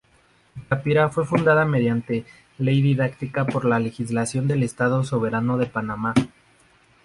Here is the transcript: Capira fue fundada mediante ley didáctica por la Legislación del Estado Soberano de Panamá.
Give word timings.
Capira 0.67 1.09
fue 1.11 1.27
fundada 1.27 1.63
mediante 1.63 2.25
ley 2.57 2.81
didáctica 2.81 3.45
por 3.45 3.65
la 3.65 3.77
Legislación 3.77 4.47
del 4.47 4.63
Estado 4.63 5.03
Soberano 5.03 5.59
de 5.59 5.67
Panamá. 5.67 6.15